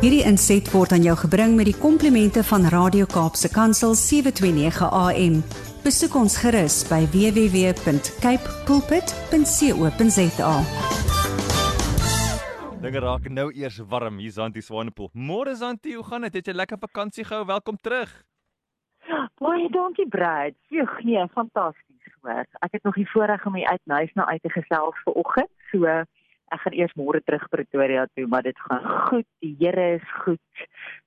Hierdie 0.00 0.22
inset 0.24 0.64
word 0.72 0.94
aan 0.96 1.02
jou 1.04 1.12
gebring 1.20 1.58
met 1.58 1.66
die 1.68 1.76
komplimente 1.76 2.40
van 2.48 2.62
Radio 2.72 3.04
Kaapse 3.04 3.50
Kansel 3.52 3.92
729 3.92 4.86
AM. 4.96 5.34
Besoek 5.84 6.14
ons 6.16 6.38
gerus 6.40 6.78
by 6.88 7.04
www.cape 7.12 8.54
pulpit.co.za. 8.64 10.54
Dinge 12.80 13.02
raak 13.04 13.28
nou 13.28 13.44
eers 13.52 13.76
warm 13.92 14.16
hier 14.24 14.32
Zanti 14.32 14.64
Swanepoel. 14.64 15.10
Môre 15.12 15.52
Zanti, 15.52 15.92
hoe 15.98 16.06
gaan 16.08 16.24
dit? 16.24 16.38
Het 16.40 16.48
jy 16.48 16.54
lekker 16.56 16.80
vakansie 16.80 17.26
gehou? 17.28 17.44
Welkom 17.52 17.76
terug. 17.76 18.08
Baie 19.36 19.68
dankie 19.68 20.08
Brad. 20.08 20.56
Joeg, 20.72 20.96
nee, 21.04 21.28
fantasties 21.36 22.16
hoor. 22.22 22.48
Ek 22.64 22.72
het 22.72 22.88
nog 22.88 22.96
die 22.96 23.10
voorreg 23.12 23.44
om 23.44 23.60
hier 23.60 23.68
uit 23.68 23.84
Nuis 23.84 24.16
na 24.16 24.24
uit 24.32 24.40
te 24.48 24.52
gesels 24.56 24.96
vanoggend. 25.04 25.52
So 25.68 25.84
ek 26.50 26.60
gaan 26.64 26.74
eers 26.74 26.94
môre 26.98 27.20
terug 27.22 27.44
Pretoria 27.52 28.06
toe, 28.14 28.26
maar 28.26 28.42
dit 28.42 28.58
gaan 28.66 28.84
goed. 29.08 29.26
Die 29.44 29.54
Here 29.60 29.94
is 29.96 30.06
goed. 30.24 30.40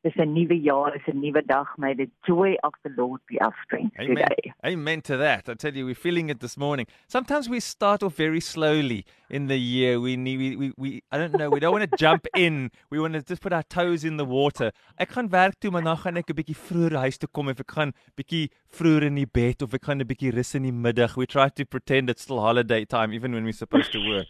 Dis 0.04 0.16
'n 0.16 0.34
nuwe 0.34 0.56
jaar, 0.62 0.92
dis 0.92 1.08
'n 1.08 1.20
nuwe 1.20 1.42
dag. 1.46 1.68
May 1.78 1.94
the 1.96 2.10
joy 2.28 2.56
of 2.64 2.74
the 2.84 2.92
Lord 2.96 3.22
be 3.28 3.40
our 3.40 3.56
strength 3.64 4.00
Amen. 4.00 4.16
today. 4.16 4.54
Amen 4.64 5.02
to 5.02 5.18
that. 5.18 5.50
I 5.50 5.56
tell 5.56 5.74
you, 5.76 5.86
we're 5.86 5.96
feeling 5.96 6.30
it 6.30 6.40
this 6.40 6.58
morning. 6.58 6.88
Sometimes 7.08 7.50
we 7.50 7.60
start 7.60 8.04
off 8.04 8.16
very 8.16 8.40
slowly 8.40 9.06
in 9.30 9.48
the 9.48 9.58
year. 9.60 10.00
We 10.00 10.16
need, 10.16 10.38
we, 10.38 10.56
we, 10.56 10.74
we 10.78 11.04
I 11.12 11.18
don't 11.18 11.34
know, 11.34 11.50
we 11.50 11.60
don't 11.60 11.74
want 11.74 11.90
to 11.90 11.98
jump 11.98 12.28
in. 12.36 12.72
We 12.90 13.00
want 13.00 13.14
to 13.14 13.22
just 13.22 13.42
put 13.42 13.54
our 13.54 13.64
toes 13.64 14.04
in 14.04 14.18
the 14.18 14.26
water. 14.26 14.72
Ek 14.98 15.10
gaan 15.10 15.30
werk 15.30 15.60
toe, 15.60 15.72
maar 15.72 15.84
dan 15.84 15.98
gaan 15.98 16.18
ek 16.18 16.30
'n 16.30 16.36
bietjie 16.36 16.56
vroeër 16.56 16.96
huis 17.04 17.18
toe 17.18 17.30
kom 17.32 17.48
of 17.50 17.60
ek 17.60 17.72
gaan 17.72 17.92
bietjie 18.16 18.50
vroeër 18.72 19.04
in 19.12 19.16
die 19.16 19.28
bed 19.28 19.62
of 19.62 19.74
ek 19.74 19.84
gaan 19.86 20.00
'n 20.00 20.08
bietjie 20.08 20.32
rus 20.32 20.56
in 20.56 20.64
die 20.64 20.72
middag. 20.72 21.16
We 21.16 21.26
try 21.26 21.50
to 21.50 21.66
pretend 21.66 22.10
it's 22.10 22.24
still 22.24 22.40
holiday 22.40 22.86
time 22.86 23.14
even 23.14 23.34
when 23.34 23.44
we're 23.44 23.52
supposed 23.52 23.92
to 23.92 24.00
work. 24.00 24.28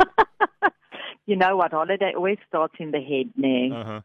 you 1.26 1.36
know 1.36 1.56
what? 1.56 1.72
Holiday 1.72 2.12
always 2.16 2.38
starts 2.48 2.74
in 2.78 2.90
the 2.90 3.00
head, 3.00 3.30
nee. 3.36 3.70
Uh-huh. 3.72 4.00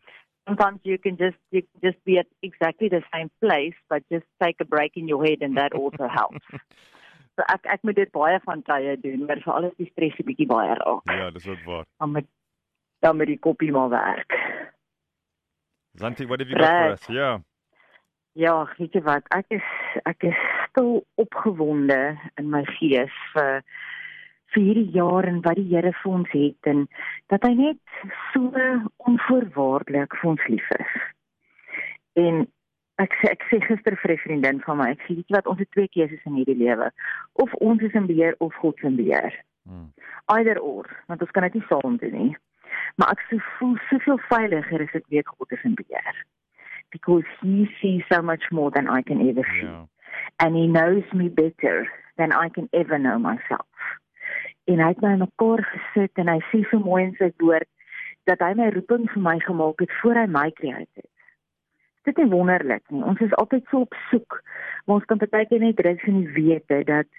Sometimes 0.48 0.80
you 0.84 0.98
can 0.98 1.18
just 1.18 1.38
you 1.52 1.62
can 1.64 1.92
just 1.92 2.04
be 2.06 2.18
at 2.20 2.28
exactly 2.44 2.88
the 2.90 3.02
same 3.14 3.32
place, 3.42 3.74
but 3.90 4.04
just 4.12 4.26
take 4.44 4.58
a 4.62 4.66
break 4.66 4.92
in 4.96 5.08
your 5.08 5.24
head, 5.26 5.42
and 5.42 5.58
that 5.58 5.74
also 5.74 6.08
helps. 6.20 6.46
So 7.36 7.44
ek 7.50 7.66
ek 7.66 7.82
moet 7.84 7.96
dit 7.96 8.12
baie 8.14 8.38
van 8.46 8.62
tye 8.64 8.94
doen, 9.02 9.26
maar 9.26 9.42
vir 9.44 9.54
alles 9.54 9.74
die 9.78 9.90
stres 9.92 10.14
'n 10.22 10.28
bietjie 10.30 10.48
baie 10.48 10.76
raak. 10.78 11.04
Ja, 11.12 11.32
dis 11.32 11.46
wat 11.50 11.64
waar. 11.66 11.86
Dan 12.00 12.12
met 12.12 12.26
dan 13.02 13.18
met 13.18 13.28
die 13.28 13.40
koppie 13.40 13.72
maar 13.72 13.90
werk. 13.90 14.38
Zanti, 15.98 16.26
what 16.28 16.40
have 16.40 16.50
you 16.50 16.60
got 16.60 16.68
for 16.70 16.82
Right. 16.82 16.92
us? 17.00 17.08
Yeah. 17.08 17.40
Ja, 18.36 18.68
weet 18.78 18.94
jy 18.94 19.02
wat? 19.02 19.24
Ek 19.32 19.46
is 19.50 19.68
ek 20.04 20.24
is 20.28 20.40
stil 20.70 21.06
opgewonde 21.16 22.18
in 22.38 22.50
my 22.52 22.64
gees 22.78 23.14
vir 23.34 23.64
vir 24.56 24.64
hierdie 24.64 24.92
jaar 24.96 25.28
en 25.28 25.42
wat 25.46 25.60
die 25.60 25.68
Here 25.70 25.92
vir 26.02 26.12
ons 26.12 26.32
het 26.32 26.70
en 26.72 26.86
dat 27.34 27.44
hy 27.44 27.54
net 27.60 28.04
so 28.32 28.52
onvoorwaardelik 29.10 30.16
vir 30.22 30.30
ons 30.32 30.46
lief 30.52 30.70
is. 30.80 30.94
En 32.24 32.46
ek 33.04 33.18
sê 33.20 33.32
ek 33.34 33.44
sê 33.50 33.60
gister 33.66 33.98
vir 34.02 34.14
'n 34.14 34.24
vriendin 34.24 34.62
van 34.64 34.78
my, 34.78 34.90
ek 34.92 35.04
sê 35.04 35.16
weet 35.16 35.28
jy 35.28 35.36
wat 35.36 35.48
ons 35.52 35.60
het 35.60 35.72
twee 35.72 35.92
keuses 35.92 36.24
in 36.26 36.40
hierdie 36.40 36.62
lewe. 36.64 36.92
Of 37.44 37.54
ons 37.60 37.82
is 37.82 37.94
in 37.94 38.08
beheer 38.08 38.36
of 38.40 38.56
God 38.64 38.80
se 38.80 38.90
beheer. 38.90 39.34
Hmm. 39.68 39.92
Either 40.38 40.60
or, 40.60 40.86
want 41.08 41.22
ons 41.22 41.32
kan 41.32 41.44
dit 41.44 41.54
nie 41.54 41.68
saam 41.68 41.98
doen 41.98 42.14
nie. 42.14 42.38
Maar 42.96 43.12
ek 43.12 43.22
so 43.30 43.38
voel 43.58 43.78
soveel 43.90 44.20
veiliger 44.30 44.82
as 44.82 44.96
ek 44.96 45.10
weet 45.10 45.28
God 45.28 45.52
is 45.52 45.64
in 45.64 45.76
beheer. 45.76 46.16
Because 46.92 47.28
he 47.42 47.68
sees 47.82 48.04
so 48.08 48.22
much 48.22 48.52
more 48.52 48.72
than 48.72 48.88
I 48.88 49.02
can 49.02 49.20
ever 49.28 49.44
see. 49.60 49.68
Ja. 49.68 49.88
And 50.40 50.56
he 50.56 50.68
knows 50.68 51.04
me 51.14 51.28
better 51.28 51.92
than 52.18 52.32
I 52.32 52.48
can 52.50 52.70
ever 52.72 52.98
know 52.98 53.20
myself. 53.20 53.68
En 54.66 54.82
hy 54.82 54.88
het 54.94 55.02
my 55.02 55.12
in 55.14 55.24
mekaar 55.24 55.62
gesit 55.72 56.22
en 56.22 56.32
hy 56.32 56.40
sê 56.52 56.64
so 56.70 56.80
mooi 56.82 57.04
in 57.06 57.16
sy 57.20 57.32
woord 57.44 57.70
dat 58.30 58.42
hy 58.42 58.54
my 58.58 58.72
roeping 58.74 59.06
vir 59.12 59.22
my 59.22 59.36
gemaak 59.44 59.84
het 59.84 59.92
voor 60.02 60.18
hy 60.22 60.26
my 60.26 60.48
gecreëer 60.50 60.86
het. 60.86 61.10
Dit 62.06 62.18
is 62.22 62.30
wonderlik 62.30 62.84
nie. 62.94 63.04
Ons 63.06 63.22
is 63.26 63.34
altyd 63.42 63.66
so 63.70 63.86
op 63.86 63.94
soek, 64.10 64.40
maar 64.86 65.00
ons 65.00 65.06
kan 65.10 65.22
partykeer 65.22 65.62
net 65.62 65.82
rus 65.86 66.04
in 66.10 66.24
die 66.24 66.34
wete 66.38 66.82
dat 66.90 67.10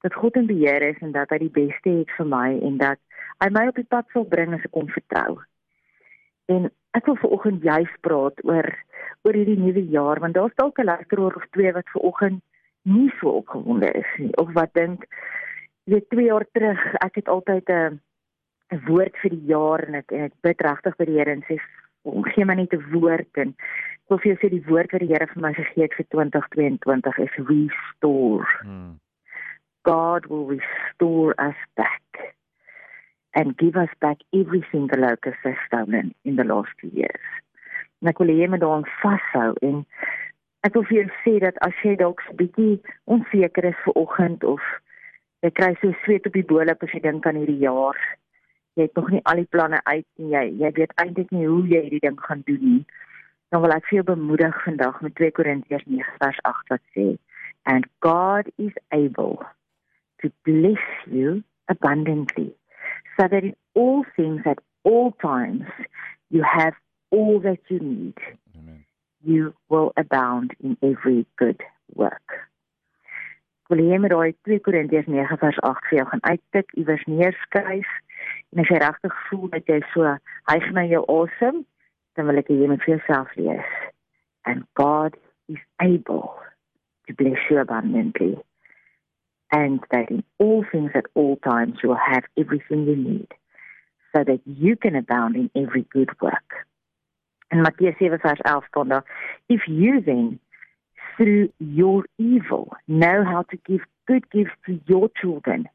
dat 0.00 0.14
God 0.16 0.36
in 0.40 0.46
beheer 0.48 0.82
is 0.82 1.00
en 1.04 1.12
dat 1.12 1.28
hy 1.28 1.42
die 1.42 1.52
beste 1.52 1.90
het 1.92 2.12
vir 2.16 2.28
my 2.28 2.48
en 2.64 2.78
dat 2.80 3.00
hy 3.44 3.50
my 3.52 3.66
op 3.68 3.76
die 3.76 3.88
pad 3.88 4.06
sal 4.12 4.24
bring 4.28 4.54
as 4.56 4.64
ek 4.64 4.76
hom 4.76 4.88
vertrou. 4.88 5.40
En 6.48 6.70
ek 6.96 7.06
wil 7.06 7.18
vanoggend 7.20 7.66
juis 7.68 7.92
praat 8.06 8.40
oor 8.48 8.68
oor 9.28 9.36
hierdie 9.36 9.58
nuwe 9.60 9.82
jaar 9.92 10.20
want 10.24 10.34
daar's 10.38 10.56
dalk 10.56 10.80
'n 10.80 10.88
luisteraar 10.88 11.36
of 11.36 11.44
twee 11.56 11.72
wat 11.72 11.92
vanoggend 11.92 12.40
nie 12.82 13.12
so 13.20 13.36
opgewonde 13.42 13.92
is 13.92 14.10
nie 14.18 14.32
of 14.36 14.52
wat 14.56 14.72
dink 14.74 15.04
jy 15.86 15.94
weet 15.94 16.08
2 16.10 16.26
jaar 16.26 16.46
terug 16.52 16.80
ek 17.00 17.14
het 17.14 17.28
altyd 17.28 17.68
'n 17.68 18.00
'n 18.72 18.82
woord 18.86 19.14
vir 19.22 19.30
die 19.30 19.46
jaar 19.50 19.82
en 19.86 19.94
ek 19.94 20.12
en 20.12 20.24
ek 20.30 20.34
bid 20.42 20.60
regtig 20.60 20.96
vir 20.96 21.06
die 21.06 21.18
Here 21.18 21.32
en 21.32 21.44
sê 21.48 21.58
"Kom, 22.02 22.24
gee 22.24 22.44
my 22.44 22.54
net 22.54 22.72
'n 22.72 22.90
woord 22.92 23.32
en 23.36 23.48
ek 23.48 24.08
wil 24.08 24.18
vir 24.18 24.32
jou 24.32 24.38
sê 24.42 24.50
die 24.50 24.66
woord 24.70 24.92
wat 24.92 25.00
die 25.00 25.12
Here 25.12 25.26
vir 25.26 25.42
my 25.42 25.52
gegee 25.54 25.82
het 25.82 25.94
vir 25.94 26.06
2022 26.14 27.18
is 27.18 27.34
restore 27.48 28.46
Hmm. 28.62 29.00
God 29.84 30.26
will 30.26 30.46
restore 30.46 31.34
us 31.38 31.56
back 31.76 32.02
and 33.34 33.56
give 33.56 33.76
us 33.76 33.88
back 34.00 34.18
everything 34.32 34.88
the 34.88 34.98
locusts 34.98 35.40
have 35.44 35.56
stolen 35.66 36.14
in 36.24 36.36
the 36.36 36.44
last 36.44 36.68
few 36.80 36.90
years. 36.92 37.24
En 38.02 38.08
ek 38.08 38.18
wil 38.18 38.28
hê 38.32 38.36
jy 38.40 38.48
moet 38.48 38.60
daaraan 38.60 38.88
vashou 39.00 39.52
en 39.62 39.86
ek 40.66 40.74
wil 40.74 40.84
vir 40.88 40.96
jou 40.98 41.08
sê 41.24 41.38
dat 41.40 41.56
as 41.66 41.76
jy 41.84 41.96
dalk 41.96 42.20
'n 42.28 42.36
bietjie 42.36 42.80
onseker 43.06 43.64
is 43.64 43.82
vir 43.84 43.94
oggend 43.94 44.44
of 44.44 44.60
jy 45.44 45.50
kry 45.56 45.74
so 45.80 45.92
sweet 46.04 46.26
op 46.28 46.36
die 46.36 46.46
bolop 46.46 46.82
as 46.84 46.92
jy 46.94 47.02
dink 47.04 47.26
aan 47.26 47.40
hierdie 47.40 47.62
jaar. 47.64 47.98
Jy 48.78 48.86
het 48.88 48.98
nog 48.98 49.10
nie 49.10 49.22
al 49.24 49.42
die 49.42 49.50
planne 49.50 49.80
uit 49.84 50.06
nie. 50.16 50.30
Jy 50.34 50.44
jy 50.62 50.72
weet 50.78 50.94
eintlik 51.02 51.32
nie 51.34 51.46
hoe 51.46 51.64
jy 51.68 51.82
hierdie 51.86 52.04
ding 52.04 52.20
gaan 52.20 52.44
doen 52.46 52.62
nie. 52.62 52.84
Dan 53.50 53.64
wil 53.64 53.74
ek 53.74 53.88
vir 53.88 54.00
jou 54.00 54.06
bemoedig 54.12 54.62
vandag 54.64 55.00
met 55.02 55.16
2 55.18 55.34
Korintiërs 55.38 55.88
9 55.90 56.16
vers 56.22 56.38
8 56.52 56.74
wat 56.74 56.84
sê 56.94 57.08
and 57.66 57.86
God 58.00 58.46
is 58.58 58.72
able 58.92 59.44
to 60.22 60.30
bless 60.44 60.78
you 61.06 61.42
abundantly, 61.68 62.52
so 63.16 63.28
that 63.28 63.44
in 63.44 63.54
all 63.74 64.04
things 64.16 64.42
at 64.44 64.58
all 64.84 65.12
times 65.22 65.62
you 66.30 66.42
have 66.42 66.74
all 67.10 67.40
that 67.40 67.58
you 67.68 67.80
need. 67.80 68.18
Amen. 68.56 68.84
You 69.22 69.54
will 69.68 69.92
abound 69.96 70.54
in 70.60 70.76
every 70.82 71.26
good 71.36 71.60
work. 71.94 72.49
Wil 73.70 73.82
hê 73.82 73.86
jy 73.92 74.00
moet 74.02 74.14
daai 74.14 74.34
2 74.48 74.60
Korintiërs 74.66 75.08
9 75.14 75.40
vers 75.44 75.62
8 75.70 75.88
vir 75.88 75.98
jou 76.00 76.06
gaan 76.10 76.24
uittik, 76.26 76.74
iewers 76.74 77.06
neerskryf. 77.06 77.90
En 78.50 78.64
as 78.64 78.70
jy 78.72 78.82
regtig 78.82 79.16
voel 79.28 79.48
dat 79.54 79.70
jy 79.70 79.80
so 79.94 80.16
hyg 80.50 80.68
na 80.74 80.84
jou 80.90 81.04
asem, 81.20 81.64
dan 82.18 82.26
wil 82.26 82.42
ek 82.42 82.50
hê 82.50 82.58
jy 82.60 82.70
moet 82.72 82.84
vir 82.84 82.96
jouself 82.96 83.32
lees. 83.38 83.74
And 84.50 84.66
God 84.74 85.16
is 85.48 85.62
able 85.78 86.34
to 87.06 87.14
bless 87.14 87.46
you 87.50 87.62
abundantly 87.62 88.34
and 89.52 89.80
that 89.90 90.10
in 90.10 90.22
all 90.38 90.64
things 90.70 90.90
at 90.94 91.06
all 91.14 91.36
times 91.36 91.78
you 91.82 91.90
will 91.90 92.04
have 92.12 92.24
everything 92.38 92.86
you 92.86 92.96
need 92.96 93.26
so 94.14 94.24
that 94.24 94.40
you 94.44 94.76
can 94.76 94.96
abound 94.96 95.36
in 95.36 95.50
every 95.54 95.86
good 95.92 96.10
work. 96.20 96.66
In 97.50 97.62
Mattheus 97.62 97.96
7 97.98 98.18
vers 98.18 98.40
11 98.40 98.66
staan 98.68 98.88
daar, 98.88 99.04
if 99.48 99.66
you 99.66 100.02
then 100.04 100.40
through 101.20 101.50
your 101.58 102.04
evil 102.16 102.72
know 102.88 103.24
how 103.24 103.42
to 103.50 103.58
give 103.66 103.80
good 104.06 104.24
gifts 104.30 104.56
to 104.64 104.80
your 104.86 105.10
children, 105.20 105.68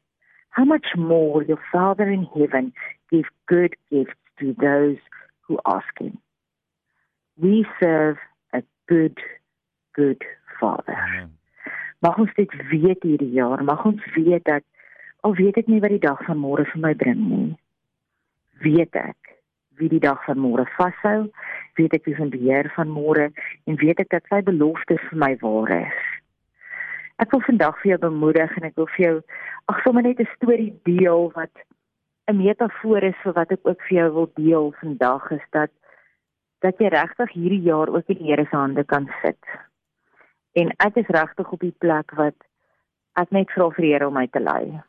how 0.50 0.64
much 0.64 0.86
more 0.96 1.34
will 1.34 1.44
your 1.44 1.62
Father 1.70 2.10
in 2.10 2.26
heaven 2.34 2.72
give 3.12 3.26
good 3.46 3.76
gifts 3.88 4.18
to 4.40 4.56
those 4.60 4.96
who 5.42 5.60
ask 5.64 5.86
him? 6.00 6.18
We 7.38 7.64
serve 7.80 8.16
a 8.52 8.62
good, 8.88 9.18
good 9.94 10.24
Father. 10.58 10.96
Amen. 10.96 11.32
Mag 12.02 12.18
ons 12.18 12.34
dit 12.36 12.50
weet 12.70 13.06
hierdie 13.06 13.32
jaar, 13.32 13.62
mag 13.64 13.84
ons 13.86 14.02
weet 14.14 14.44
dat 14.44 14.64
al 15.24 15.34
weet 15.38 15.56
ek 15.62 15.70
nie 15.70 15.80
wat 15.80 15.94
die 15.94 16.02
dag 16.02 16.18
van 16.26 16.42
môre 16.42 16.66
vir 16.72 16.82
my 16.82 16.92
bring 16.98 17.22
nie, 17.30 17.54
weet 18.66 18.98
ek 18.98 19.35
wie 19.78 19.88
die 19.88 20.00
dag 20.00 20.22
van 20.24 20.38
môre 20.38 20.66
vashou, 20.76 21.28
weet 21.78 21.94
ek 21.98 22.04
wie 22.08 22.16
van 22.16 22.30
beheer 22.30 22.70
van 22.76 22.88
môre 22.88 23.30
en 23.66 23.80
weet 23.80 24.00
ek 24.00 24.10
dat 24.14 24.26
sy 24.30 24.42
beloftes 24.42 25.02
vir 25.10 25.18
my 25.18 25.32
waar 25.42 25.72
is. 25.76 26.02
Ek 27.22 27.30
wil 27.32 27.40
vandag 27.46 27.78
vir 27.80 27.94
jou 27.94 28.00
bemoedig 28.10 28.56
en 28.58 28.68
ek 28.68 28.76
wil 28.76 28.88
vir 28.96 29.04
jou 29.06 29.16
ag 29.72 29.82
sommer 29.84 30.02
net 30.02 30.20
'n 30.20 30.28
storie 30.36 30.72
deel 30.84 31.32
wat 31.34 31.54
'n 32.28 32.36
metafoor 32.36 33.02
is 33.02 33.18
vir 33.22 33.32
wat 33.32 33.52
ek 33.52 33.62
ook 33.64 33.80
vir 33.88 33.96
jou 33.98 34.10
wil 34.12 34.30
deel 34.34 34.72
vandag 34.80 35.30
is 35.30 35.46
dat 35.50 35.70
dat 36.64 36.78
jy 36.78 36.88
regtig 36.88 37.32
hierdie 37.32 37.62
jaar 37.62 37.88
ook 37.88 38.08
in 38.08 38.18
die 38.18 38.30
Here 38.30 38.46
se 38.50 38.56
hande 38.56 38.84
kan 38.84 39.08
sit. 39.22 39.38
En 40.52 40.72
ek 40.78 40.96
is 40.96 41.06
regtig 41.08 41.52
op 41.52 41.60
die 41.60 41.74
plek 41.78 42.10
wat 42.16 42.34
ek 43.14 43.30
net 43.30 43.50
vra 43.50 43.70
vir 43.70 43.82
die 43.84 43.92
Here 43.92 44.08
om 44.08 44.14
my 44.14 44.26
te 44.26 44.40
lei. 44.40 44.80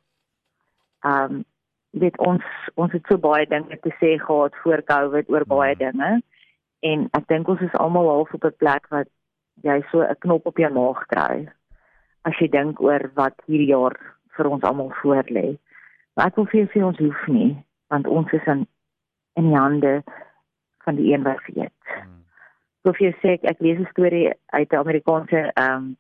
Um 1.04 1.46
weet 2.00 2.18
ons 2.18 2.44
ons 2.76 2.92
het 2.92 3.06
so 3.08 3.18
baie 3.18 3.46
dinge 3.46 3.78
te 3.84 3.92
sê 4.00 4.18
gehad 4.22 4.56
voor 4.64 4.84
Covid 4.92 5.30
oor 5.30 5.46
baie 5.46 5.76
dinge 5.76 6.22
en 6.90 7.08
ek 7.18 7.28
dink 7.28 7.48
ons 7.48 7.62
is 7.62 7.80
almal 7.84 8.10
half 8.10 8.34
op 8.34 8.46
'n 8.46 8.60
plek 8.64 8.90
wat 8.90 9.10
jy 9.64 9.82
so 9.92 10.02
'n 10.02 10.20
knop 10.20 10.46
op 10.46 10.58
jou 10.58 10.72
maag 10.74 11.06
kry 11.08 11.48
as 12.28 12.36
jy 12.40 12.48
dink 12.52 12.82
oor 12.82 13.12
wat 13.16 13.36
hierdie 13.48 13.72
jaar 13.72 13.96
vir 14.38 14.50
ons 14.50 14.64
almal 14.64 14.92
voorlê. 15.02 15.58
Maar 16.16 16.28
ek 16.28 16.36
wil 16.36 16.46
vir 16.46 16.60
jou 16.60 16.70
sê 16.74 16.84
ons 16.86 17.00
hoef 17.00 17.28
nie 17.28 17.56
want 17.90 18.08
ons 18.08 18.34
is 18.34 18.48
in 18.48 18.68
in 19.40 19.50
die 19.50 19.60
hande 19.60 20.04
van 20.84 20.96
die 20.96 21.14
een 21.14 21.24
wat 21.24 21.46
weet. 21.46 21.74
Hmm. 21.86 22.24
So 22.82 22.94
vir 22.98 23.08
jou 23.08 23.16
sê 23.22 23.38
ek, 23.38 23.44
ek 23.44 23.60
lees 23.60 23.80
'n 23.80 23.90
storie 23.92 24.34
uit 24.58 24.72
'n 24.72 24.84
Amerikaanse 24.84 25.52
ehm 25.54 25.76
um, 25.76 25.98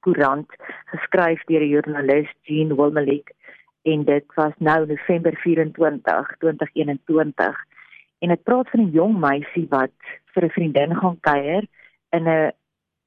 koerant 0.00 0.48
geskryf 0.92 1.40
deur 1.48 1.62
'n 1.62 1.72
joernalis 1.74 2.30
Jean 2.42 2.76
Wilmalik 2.76 3.32
en 3.82 4.04
dit 4.04 4.24
was 4.34 4.52
nou 4.58 4.86
November 4.86 5.36
24 5.36 6.36
2021 6.38 7.66
en 8.20 8.28
dit 8.28 8.42
praat 8.42 8.70
van 8.70 8.80
'n 8.80 8.90
jong 8.90 9.18
meisie 9.18 9.66
wat 9.68 9.96
vir 10.32 10.44
'n 10.44 10.56
vriendin 10.56 10.96
gaan 10.96 11.20
kuier 11.20 11.64
in 12.10 12.28
'n 12.28 12.52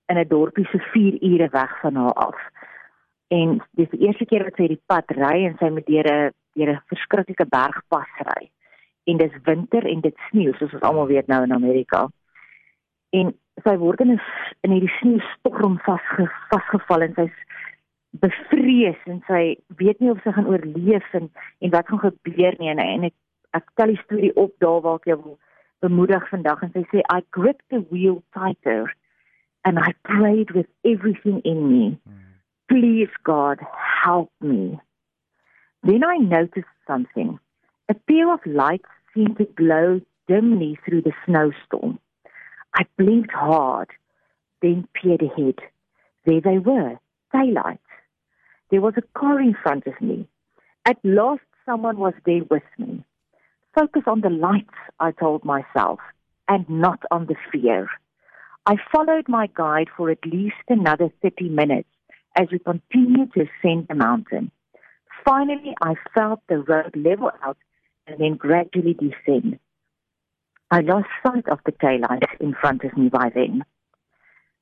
in 0.06 0.18
'n 0.18 0.28
dorpie 0.28 0.68
so 0.72 0.78
4 0.78 1.22
ure 1.22 1.50
weg 1.50 1.80
van 1.80 1.96
haar 1.96 2.14
af. 2.14 2.40
En 3.28 3.64
dis 3.72 3.90
die 3.90 4.00
eerste 4.08 4.26
keer 4.26 4.44
wat 4.44 4.56
sy 4.56 4.68
die 4.68 4.82
pad 4.86 5.06
ry 5.08 5.46
en 5.46 5.56
sy 5.58 5.70
moet 5.70 5.86
deur 5.86 6.08
'n 6.12 6.32
deur 6.54 6.70
'n 6.74 6.82
verskriklike 6.92 7.46
bergpas 7.46 8.14
ry. 8.18 8.50
En 9.04 9.18
dis 9.18 9.42
winter 9.44 9.86
en 9.86 10.02
dit 10.02 10.18
sneeu 10.30 10.54
soos 10.54 10.74
ons 10.74 10.82
almal 10.82 11.08
weet 11.08 11.28
nou 11.28 11.44
in 11.44 11.54
Amerika. 11.54 12.08
En 13.10 13.34
sy 13.64 13.76
word 13.78 14.00
in 14.02 14.12
'n 14.12 14.22
in 14.62 14.72
hierdie 14.72 14.98
sneeustorm 15.00 15.80
vasge, 15.80 16.32
vasgevall 16.50 17.02
en 17.02 17.14
sy's 17.14 17.38
bevrees 18.22 19.00
en 19.10 19.22
sy 19.28 19.42
weet 19.80 20.00
nie 20.00 20.12
of 20.14 20.22
sy 20.24 20.34
gaan 20.36 20.50
oorleef 20.50 21.06
en 21.18 21.30
en 21.60 21.74
wat 21.74 21.88
gaan 21.90 22.04
gebeur 22.04 22.58
nie. 22.60 22.70
En 22.74 22.82
en 22.84 23.08
ek 23.10 23.16
ek 23.58 23.70
tel 23.78 23.94
die 23.94 24.02
storie 24.04 24.34
op 24.40 24.54
daar 24.64 24.82
waar 24.86 25.02
ek 25.02 25.10
jou 25.12 25.20
wil 25.24 25.40
bemoedig 25.86 26.28
vandag 26.30 26.62
en 26.66 26.74
sy 26.76 26.84
sê 26.92 27.04
I 27.10 27.22
gripped 27.38 27.66
the 27.70 27.82
wheel 27.90 28.22
tighter 28.38 28.94
and 29.64 29.80
I 29.80 29.94
prayed 30.04 30.52
with 30.52 30.70
everything 30.84 31.42
in 31.44 31.68
me. 31.70 31.98
Please 32.68 33.12
God 33.24 33.60
help 34.04 34.32
me. 34.40 34.80
Then 35.84 36.04
I 36.04 36.18
noticed 36.18 36.74
something. 36.88 37.40
A 37.90 37.94
pair 37.94 38.32
of 38.34 38.46
lights 38.46 38.90
seemed 39.14 39.38
to 39.38 39.46
glow 39.46 40.00
dimly 40.28 40.80
through 40.86 41.02
the 41.02 41.14
snowstorm. 41.26 42.00
I 42.74 42.86
blinked 42.98 43.32
hard 43.32 43.92
then 44.64 44.88
peered 44.94 45.22
ahead. 45.22 45.60
There 46.26 46.42
they 46.42 46.58
were 46.58 46.98
daylight 47.34 47.83
There 48.74 48.82
was 48.82 48.96
a 48.98 49.20
car 49.20 49.40
in 49.40 49.54
front 49.54 49.86
of 49.86 50.02
me. 50.02 50.28
At 50.84 50.98
last, 51.04 51.44
someone 51.64 51.98
was 51.98 52.16
there 52.26 52.42
with 52.50 52.64
me. 52.80 53.06
Focus 53.76 54.02
on 54.08 54.22
the 54.22 54.32
lights, 54.32 54.74
I 55.00 55.12
told 55.12 55.46
myself, 55.46 56.00
and 56.48 56.68
not 56.68 57.04
on 57.12 57.28
the 57.28 57.36
fear. 57.52 57.88
I 58.66 58.78
followed 58.92 59.30
my 59.30 59.48
guide 59.54 59.90
for 59.96 60.10
at 60.10 60.26
least 60.26 60.66
another 60.70 61.12
30 61.22 61.50
minutes 61.50 61.88
as 62.36 62.48
we 62.52 62.58
continued 62.58 63.32
to 63.34 63.42
ascend 63.42 63.90
the 63.90 63.94
mountain. 63.94 64.50
Finally, 65.24 65.76
I 65.84 65.94
felt 66.16 66.40
the 66.50 66.58
road 66.58 66.96
level 66.96 67.30
out 67.44 67.60
and 68.08 68.20
then 68.20 68.38
gradually 68.38 68.96
descend. 68.96 69.60
I 70.72 70.80
lost 70.80 71.10
sight 71.24 71.48
of 71.48 71.60
the 71.64 71.74
taillights 71.74 72.40
in 72.40 72.56
front 72.60 72.84
of 72.84 72.98
me 72.98 73.10
by 73.10 73.30
then. 73.36 73.66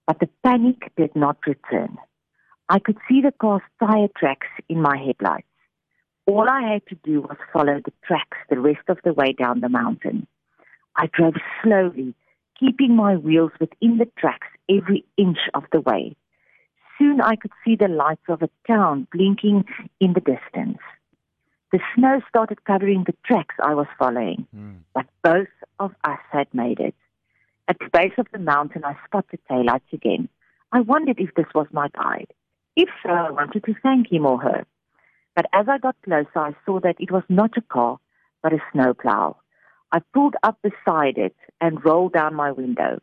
But 0.05 0.19
the 0.19 0.27
panic 0.43 0.91
did 0.97 1.15
not 1.15 1.37
return. 1.47 1.97
I 2.71 2.79
could 2.79 2.97
see 3.06 3.19
the 3.19 3.33
car's 3.33 3.62
tire 3.81 4.07
tracks 4.18 4.47
in 4.69 4.81
my 4.81 4.95
headlights. 4.95 5.45
All 6.25 6.47
I 6.50 6.71
had 6.71 6.88
to 6.88 6.95
do 7.03 7.19
was 7.19 7.35
follow 7.51 7.81
the 7.83 7.91
tracks 8.06 8.38
the 8.50 8.62
rest 8.62 8.88
of 8.88 8.97
the 9.03 9.12
way 9.12 9.33
down 9.33 9.59
the 9.59 9.68
mountain. 9.68 10.25
I 10.95 11.07
drove 11.07 11.33
slowly, 11.62 12.15
keeping 12.57 12.95
my 12.95 13.18
wheels 13.18 13.51
within 13.59 13.97
the 13.97 14.07
tracks 14.18 14.47
every 14.69 15.03
inch 15.18 15.39
of 15.53 15.65
the 15.73 15.81
way. 15.81 16.15
Soon 16.97 17.19
I 17.19 17.35
could 17.35 17.51
see 17.65 17.75
the 17.75 17.89
lights 17.89 18.23
of 18.29 18.41
a 18.41 18.50
town 18.65 19.06
blinking 19.12 19.65
in 20.00 20.13
the 20.13 20.21
distance. 20.21 20.79
The 21.74 21.79
snow 21.94 22.21
started 22.29 22.63
covering 22.63 23.03
the 23.03 23.15
tracks 23.25 23.56
I 23.62 23.74
was 23.74 23.88
following, 24.00 24.47
mm. 24.56 24.77
but 24.94 25.07
both 25.25 25.51
of 25.77 25.91
us 26.06 26.19
had 26.31 26.47
made 26.53 26.79
it. 26.79 26.95
At 27.67 27.79
the 27.79 27.89
base 27.91 28.13
of 28.17 28.27
the 28.31 28.39
mountain, 28.39 28.85
I 28.85 28.95
spotted 29.06 29.41
taillights 29.50 29.91
again. 29.91 30.29
I 30.71 30.79
wondered 30.79 31.19
if 31.19 31.35
this 31.35 31.53
was 31.53 31.67
my 31.74 31.89
guide. 31.89 32.31
If 32.75 32.89
so, 33.03 33.09
I 33.09 33.31
wanted 33.31 33.63
to 33.65 33.75
thank 33.83 34.12
him 34.12 34.25
or 34.25 34.39
her. 34.39 34.65
But 35.35 35.45
as 35.53 35.68
I 35.68 35.77
got 35.77 35.95
closer, 36.03 36.29
I 36.35 36.56
saw 36.65 36.79
that 36.81 36.95
it 37.00 37.12
was 37.12 37.23
not 37.29 37.57
a 37.57 37.62
car, 37.62 38.00
but 38.41 38.53
a 38.53 38.59
snowplow. 38.71 39.38
I 39.91 40.00
pulled 40.13 40.35
up 40.44 40.59
beside 40.62 41.18
it 41.18 41.35
and 41.59 41.83
rolled 41.83 42.13
down 42.13 42.33
my 42.33 42.51
window. 42.51 43.01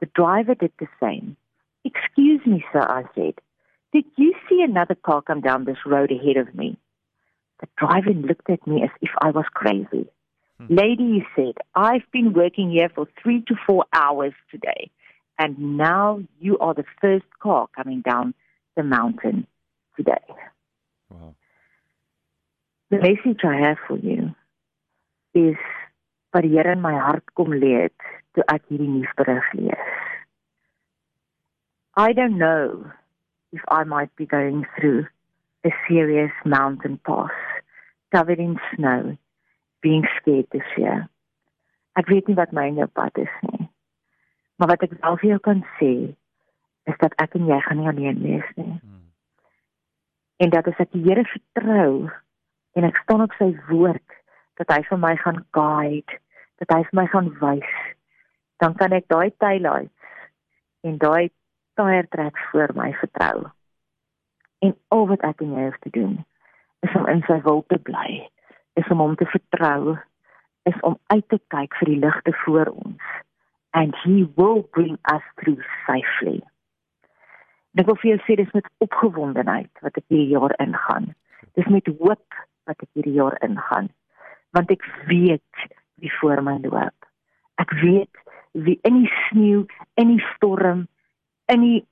The 0.00 0.06
driver 0.14 0.54
did 0.54 0.72
the 0.78 0.88
same. 1.00 1.36
Excuse 1.84 2.44
me, 2.46 2.64
sir, 2.72 2.82
I 2.82 3.04
said. 3.14 3.34
Did 3.92 4.04
you 4.16 4.34
see 4.48 4.62
another 4.62 4.96
car 4.96 5.22
come 5.22 5.40
down 5.40 5.64
this 5.64 5.86
road 5.86 6.10
ahead 6.10 6.36
of 6.36 6.54
me? 6.54 6.76
The 7.60 7.68
driver 7.76 8.12
looked 8.12 8.50
at 8.50 8.66
me 8.66 8.82
as 8.82 8.90
if 9.00 9.10
I 9.20 9.30
was 9.30 9.44
crazy. 9.54 10.08
Hmm. 10.58 10.66
Lady, 10.68 11.04
he 11.04 11.22
said, 11.36 11.54
I've 11.74 12.10
been 12.12 12.32
working 12.32 12.70
here 12.70 12.88
for 12.92 13.06
three 13.22 13.42
to 13.42 13.54
four 13.66 13.84
hours 13.92 14.32
today, 14.50 14.90
and 15.38 15.76
now 15.76 16.22
you 16.40 16.58
are 16.58 16.74
the 16.74 16.84
first 17.00 17.26
car 17.40 17.68
coming 17.76 18.00
down 18.00 18.34
the 18.76 18.82
mountain 18.82 19.46
today. 19.96 20.24
Wow. 21.10 21.34
The 22.90 22.98
message 22.98 23.40
I 23.44 23.56
have 23.66 23.78
for 23.86 23.98
you 23.98 24.34
is 25.34 25.56
wat 26.32 26.42
die 26.42 26.50
Here 26.50 26.72
in 26.72 26.82
my 26.82 26.94
hart 26.98 27.24
kom 27.34 27.54
lê 27.54 27.72
het 27.84 28.06
toe 28.34 28.44
ek 28.50 28.66
hierdie 28.70 28.90
nuusberig 28.90 29.46
lees. 29.54 29.90
I 31.96 32.12
don't 32.12 32.38
know 32.38 32.90
if 33.52 33.62
I 33.70 33.84
might 33.84 34.14
be 34.16 34.26
going 34.26 34.66
through 34.74 35.06
a 35.64 35.70
serious 35.86 36.32
mountain 36.44 36.98
pass 37.06 37.30
covered 38.10 38.38
in 38.38 38.58
snow, 38.74 39.16
being 39.80 40.04
scared 40.18 40.46
this 40.50 40.66
year. 40.76 41.08
Ek 41.94 42.10
weet 42.10 42.26
nie 42.26 42.38
wat 42.38 42.52
my 42.52 42.66
in 42.70 42.82
jou 42.82 42.90
pad 42.90 43.14
is 43.22 43.30
nie. 43.46 43.68
Maar 44.58 44.74
wat 44.74 44.82
ek 44.86 44.98
wel 44.98 45.18
vir 45.22 45.30
jou 45.34 45.40
kan 45.46 45.62
sê 45.78 45.92
is 46.90 46.98
dat 47.00 47.14
ek 47.22 47.34
en 47.38 47.48
jy 47.48 47.60
gaan 47.64 47.80
nie 47.80 47.88
alleen 47.88 48.20
wees 48.22 48.50
nie. 48.58 48.76
Hmm. 48.80 49.00
En 50.36 50.50
dat 50.50 50.68
as 50.68 50.80
ek 50.82 50.92
die 50.92 51.02
Here 51.06 51.24
vertrou 51.24 52.10
en 52.74 52.86
ek 52.88 53.00
staan 53.02 53.24
op 53.24 53.34
sy 53.38 53.52
woord 53.70 54.18
dat 54.60 54.70
hy 54.70 54.82
vir 54.88 55.00
my 55.02 55.14
gaan 55.22 55.40
guide, 55.56 56.18
dat 56.62 56.74
hy 56.74 56.82
vir 56.90 56.98
my 57.00 57.06
gaan 57.10 57.30
wys, 57.40 57.74
dan 58.62 58.76
kan 58.78 58.94
ek 58.94 59.08
daai 59.10 59.30
taillights 59.42 60.14
en 60.86 60.98
daai 61.02 61.30
tire 61.78 62.06
tracks 62.14 62.48
vir 62.52 62.74
my 62.78 62.92
vertrou. 63.00 63.48
En 64.62 64.76
al 64.94 65.06
wat 65.10 65.26
ek 65.26 65.42
en 65.42 65.56
jy 65.56 65.66
hoef 65.68 65.80
te 65.82 65.92
doen 65.94 66.16
is 66.84 66.94
om 66.98 67.06
in 67.08 67.22
sy 67.26 67.38
wil 67.46 67.64
te 67.72 67.78
bly, 67.80 68.20
is 68.76 68.90
om 68.92 69.00
hom 69.00 69.14
te 69.16 69.26
vertrou, 69.32 69.96
is 70.68 70.76
om 70.84 70.98
uit 71.14 71.24
te 71.32 71.40
kyk 71.54 71.76
vir 71.80 71.90
die 71.94 72.02
ligte 72.02 72.34
voor 72.44 72.70
ons 72.74 73.14
and 73.74 73.94
he 74.04 74.24
will 74.36 74.62
bring 74.72 74.96
us 75.12 75.22
through 75.40 75.58
safely. 75.86 76.42
Ek 77.74 77.88
wil 77.90 77.96
vir 77.98 78.12
jou 78.12 78.18
sê 78.22 78.36
dis 78.38 78.52
met 78.54 78.68
opgewondenheid 78.84 79.82
wat 79.82 79.96
ek 79.98 80.04
hierdie 80.06 80.36
jaar 80.36 80.54
ingaan. 80.62 81.10
Dis 81.58 81.66
met 81.66 81.88
hoop 81.98 82.38
wat 82.70 82.78
ek 82.78 82.90
hierdie 82.94 83.16
jaar 83.16 83.34
ingaan. 83.42 83.90
Want 84.54 84.70
ek 84.70 84.86
weet 85.10 85.66
wie 85.98 86.12
voor 86.20 86.42
my 86.46 86.60
loop. 86.62 87.08
Ek 87.58 87.74
weet 87.82 88.22
wie 88.54 88.78
in 88.86 89.02
die 89.02 89.10
sneeu, 89.26 89.64
in 89.98 90.14
die 90.14 90.22
storm, 90.34 90.86
in 91.50 91.66
die 91.66 91.82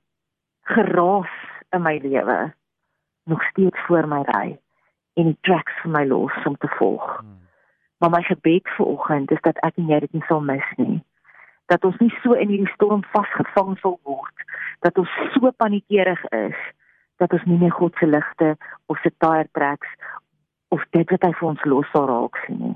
geraas 0.71 1.31
in 1.75 1.83
my 1.83 1.97
lewe 1.99 2.53
nog 3.27 3.43
steeds 3.51 3.79
voor 3.87 4.07
my 4.07 4.21
ry 4.31 4.45
en 5.19 5.33
die 5.33 5.39
tracks 5.43 5.75
vir 5.83 5.91
my 5.91 6.05
los 6.07 6.35
om 6.47 6.55
te 6.63 6.71
volg. 6.79 7.03
Hmm. 7.19 7.41
Maar 7.99 8.15
my 8.15 8.23
gebed 8.27 8.71
vir 8.77 8.87
oggend 8.87 9.31
is 9.35 9.43
dat 9.43 9.59
ek 9.67 9.75
en 9.79 9.91
jy 9.91 9.99
dit 10.07 10.15
nie 10.15 10.27
sal 10.31 10.43
mis 10.43 10.71
nie 10.79 11.03
dat 11.71 11.85
ons 11.87 11.97
nie 12.03 12.11
so 12.21 12.33
in 12.33 12.51
hierdie 12.51 12.73
storm 12.75 13.03
vasgevang 13.15 13.77
sal 13.81 13.99
word 14.03 14.47
dat 14.83 14.97
ons 14.99 15.11
so 15.35 15.51
paniekerig 15.63 16.23
is 16.35 16.57
dat 17.21 17.33
ons 17.33 17.45
nie 17.47 17.59
meer 17.61 17.71
God 17.71 17.95
se 17.99 18.09
ligte 18.09 18.55
of 18.91 18.99
se 19.01 19.11
tire 19.23 19.47
tracks 19.51 19.87
of 20.75 20.83
dit 20.95 21.13
wat 21.15 21.23
hy 21.27 21.31
vir 21.39 21.49
ons 21.49 21.65
los 21.69 21.89
sal 21.93 22.07
raak 22.09 22.39
sien 22.43 22.59
nie. 22.59 22.75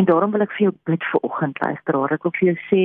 En 0.00 0.08
daarom 0.08 0.32
wil 0.34 0.44
ek 0.44 0.52
vir 0.56 0.66
jou 0.66 0.74
bid 0.88 1.04
vir 1.12 1.24
oggend 1.28 1.60
luisteraar. 1.62 2.14
Ek 2.16 2.24
wil 2.26 2.34
vir 2.38 2.48
jou 2.50 2.56
sê 2.68 2.82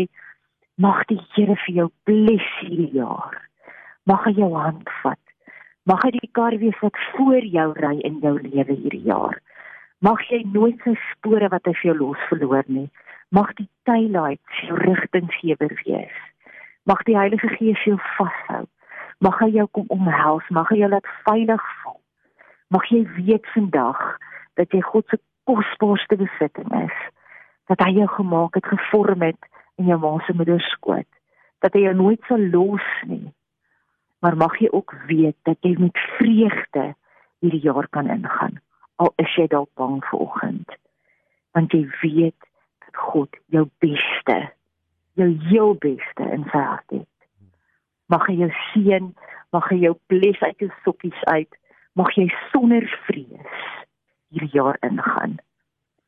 mag 0.77 1.03
die 1.11 1.19
Here 1.33 1.55
vir 1.65 1.73
jou 1.81 1.87
bless 2.09 2.49
hierdie 2.61 2.91
jaar. 2.99 3.39
Mag 4.05 4.27
hy 4.27 4.35
jou 4.37 4.51
hand 4.53 4.91
vat. 5.01 5.23
Mag 5.89 6.03
hy 6.03 6.11
die 6.17 6.31
kar 6.35 6.55
wees 6.61 6.79
wat 6.83 6.99
voor 7.13 7.47
jou 7.57 7.67
ry 7.79 7.95
in 8.07 8.19
jou 8.23 8.35
lewe 8.37 8.75
hierdie 8.75 9.05
jaar. 9.07 9.39
Mag 10.05 10.21
jy 10.29 10.43
nooit 10.53 10.83
sy 10.85 10.93
spore 11.09 11.49
wat 11.51 11.65
hy 11.65 11.73
vir 11.79 11.89
jou 11.91 11.97
los 12.03 12.27
verloor 12.29 12.67
nie 12.67 12.89
mag 13.29 13.53
die 13.53 13.69
taillights 13.83 14.61
jou 14.67 14.77
rigtinggewer 14.79 15.81
wees. 15.83 16.17
Mag 16.87 17.03
die 17.03 17.17
Heilige 17.17 17.47
Gees 17.47 17.83
jou 17.83 17.97
vashou. 18.15 18.65
Mag 19.19 19.39
hy 19.41 19.49
jou 19.55 19.67
kom 19.73 19.87
omhels, 19.91 20.45
mag 20.53 20.69
hy 20.71 20.83
jou 20.83 20.89
laat 20.91 21.07
veilig 21.25 21.63
voel. 21.81 21.99
Mag 22.71 22.85
jy 22.91 23.01
weet 23.17 23.47
vandag 23.55 23.99
dat 24.59 24.71
jy 24.71 24.81
God 24.85 25.07
se 25.09 25.19
kosbaarste 25.49 26.19
besitting 26.19 26.69
is. 26.83 26.97
Dat 27.67 27.81
hy 27.83 27.97
jou 27.97 28.07
gemaak 28.13 28.55
het, 28.55 28.67
gevorm 28.67 29.25
het 29.25 29.49
in 29.81 29.89
jou 29.91 29.99
ma 29.99 30.13
se 30.25 30.35
moederskoot. 30.37 31.09
Dat 31.65 31.75
hy 31.75 31.87
jou 31.87 31.95
nooit 31.97 32.23
sal 32.29 32.47
los 32.53 32.87
nie. 33.09 33.33
Maar 34.23 34.37
mag 34.37 34.55
jy 34.61 34.69
ook 34.71 34.95
weet 35.09 35.37
dat 35.49 35.57
jy 35.65 35.75
met 35.79 35.97
vreugde 36.17 36.93
hierdie 37.43 37.63
jaar 37.65 37.87
kan 37.89 38.09
ingaan. 38.09 38.59
Al 38.97 39.13
is 39.21 39.33
jy 39.35 39.47
dalk 39.51 39.69
bang 39.77 39.99
vanoggend. 40.09 40.77
Want 41.53 41.73
jy 41.73 41.83
weet 42.01 42.46
God 42.97 43.37
jou 43.53 43.65
beste, 43.83 44.37
jou 45.19 45.29
heel 45.49 45.73
beste 45.83 46.27
in 46.33 46.45
sy 46.51 46.61
hart 46.61 46.95
het. 46.95 47.09
Mag 48.11 48.27
hy 48.29 48.37
jou 48.41 48.51
seën, 48.71 49.09
mag 49.55 49.67
hy 49.71 49.81
jou 49.83 49.95
bless 50.11 50.41
uit 50.43 50.65
jou 50.65 50.69
sokkies 50.85 51.23
uit, 51.31 51.59
mag 51.97 52.13
jy 52.15 52.27
sonder 52.51 52.85
vrees 53.07 53.65
hierdie 54.31 54.53
jaar 54.53 54.77
ingaan. 54.85 55.37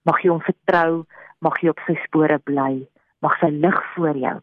Mag 0.07 0.21
jy 0.23 0.31
hom 0.33 0.43
vertrou, 0.45 1.03
mag 1.43 1.59
jy 1.63 1.73
op 1.73 1.83
sy 1.87 1.95
spore 2.05 2.39
bly, 2.47 2.85
mag 3.23 3.35
sy 3.41 3.51
lig 3.55 3.79
voor 3.95 4.19
jou 4.19 4.37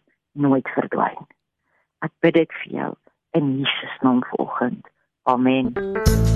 nooit 0.47 0.73
verdwyn. 0.77 1.29
Ek 2.05 2.13
bid 2.25 2.37
dit 2.41 2.59
vir 2.63 2.79
jou 2.81 2.93
in 3.37 3.53
Jesus 3.61 4.01
naam 4.05 4.25
vanoggend. 4.31 4.85
Amen. 5.27 6.36